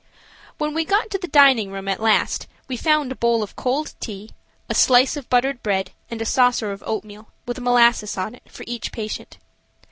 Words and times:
When 0.57 0.73
we 0.73 0.83
got 0.83 1.03
into 1.03 1.19
the 1.19 1.27
dining 1.27 1.71
room 1.71 1.87
at 1.87 1.99
last 2.01 2.47
we 2.67 2.75
found 2.75 3.11
a 3.11 3.15
bowl 3.15 3.43
of 3.43 3.55
cold 3.55 3.93
tea, 3.99 4.31
a 4.67 4.73
slice 4.73 5.15
of 5.15 5.29
buttered 5.29 5.61
bread 5.61 5.91
and 6.09 6.19
a 6.19 6.25
saucer 6.25 6.71
of 6.71 6.81
oatmeal, 6.87 7.27
with 7.45 7.59
molasses 7.59 8.17
on 8.17 8.33
it, 8.33 8.49
for 8.49 8.63
each 8.65 8.91
patient. 8.91 9.37